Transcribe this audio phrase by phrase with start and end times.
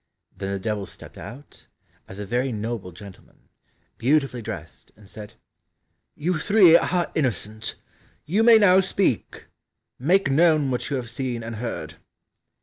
[0.35, 1.67] Then the Devil stepped out
[2.07, 3.49] as a very noble gentleman,
[3.99, 5.35] beautifully dressed, and said,
[6.15, 7.75] "You three are innocent;
[8.25, 9.45] you may now speak,
[9.99, 11.97] make known what you have seen and heard."